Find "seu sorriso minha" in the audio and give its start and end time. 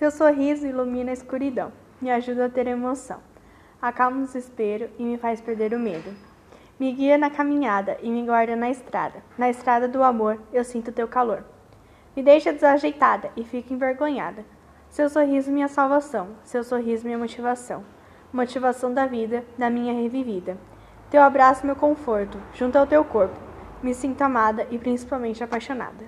14.88-15.68, 16.44-17.18